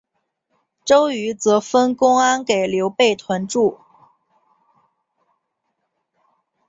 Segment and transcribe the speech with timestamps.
[0.83, 3.81] 周瑜则分公安给刘备屯驻。